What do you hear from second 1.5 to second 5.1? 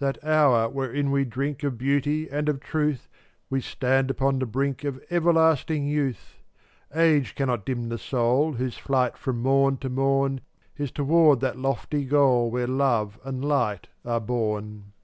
Of beauty and of truth We stand upon the brink Of